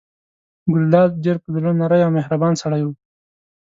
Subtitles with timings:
[0.73, 2.89] ګلداد ډېر په زړه نری او مهربان سړی و.